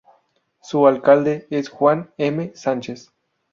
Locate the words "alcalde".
0.87-1.45